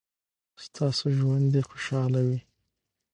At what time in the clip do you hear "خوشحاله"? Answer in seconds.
1.69-2.21